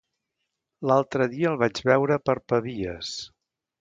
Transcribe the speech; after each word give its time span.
L'altre 0.91 1.27
dia 1.33 1.51
el 1.51 1.59
vaig 1.65 1.81
veure 1.91 2.21
per 2.31 2.37
Pavies. 2.53 3.13